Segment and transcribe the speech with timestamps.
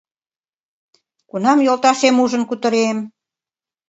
[1.29, 2.97] Кунам йолташем ужын кутырем